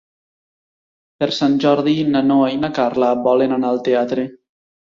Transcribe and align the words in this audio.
Per 1.19 1.27
Sant 1.41 1.59
Jordi 1.65 1.93
na 2.15 2.23
Noa 2.31 2.49
i 2.55 2.59
na 2.65 2.73
Carla 2.81 3.13
volen 3.31 3.57
anar 3.61 3.73
al 3.77 3.87
teatre. 3.91 4.29